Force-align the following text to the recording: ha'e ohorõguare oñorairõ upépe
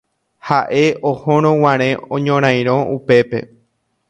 ha'e 0.51 0.79
ohorõguare 1.11 1.91
oñorairõ 2.19 2.79
upépe 2.97 3.47